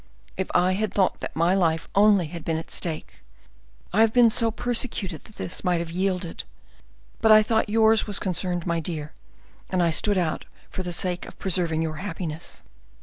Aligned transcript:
"If 0.35 0.49
I 0.55 0.71
had 0.71 0.91
thought 0.91 1.19
that 1.19 1.35
my 1.35 1.53
life 1.53 1.87
only 1.93 2.25
had 2.25 2.43
been 2.43 2.57
at 2.57 2.71
stake, 2.71 3.17
I 3.93 4.01
have 4.01 4.11
been 4.11 4.31
so 4.31 4.49
persecuted 4.49 5.25
that 5.25 5.51
I 5.53 5.55
might 5.63 5.77
have 5.77 5.91
yielded; 5.91 6.43
but 7.21 7.31
I 7.31 7.43
thought 7.43 7.69
yours 7.69 8.07
was 8.07 8.17
concerned, 8.17 8.65
my 8.65 8.79
dear 8.79 9.13
sire, 9.15 9.63
and 9.69 9.83
I 9.83 9.91
stood 9.91 10.17
out 10.17 10.45
for 10.71 10.81
the 10.81 10.91
sake 10.91 11.27
of 11.27 11.37
preserving 11.37 11.83
your 11.83 11.97
happiness." 11.97 12.63